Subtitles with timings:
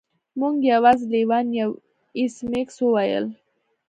[0.39, 1.71] موږ یوازې لیوان یو
[2.17, 3.25] ایس میکس وویل